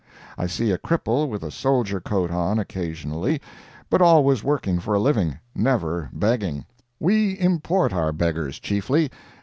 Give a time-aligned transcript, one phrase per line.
[0.35, 3.39] I see a cripple with a soldier coat on occasionally,
[3.87, 6.65] but always working for a living—never begging.
[6.99, 9.11] We import our beggars chiefly.